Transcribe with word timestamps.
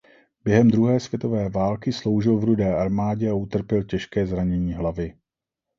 Během 0.43 0.71
druhé 0.71 0.99
světové 0.99 1.49
války 1.49 1.93
sloužil 1.93 2.37
v 2.37 2.43
Rudé 2.43 2.75
armádě 2.75 3.29
a 3.29 3.33
utrpěl 3.33 3.83
těžké 3.83 4.27
zranění 4.27 4.73
hlavy. 4.73 5.13